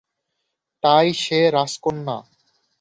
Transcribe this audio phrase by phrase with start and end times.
[0.83, 2.17] তাই সে রাজকন্যা।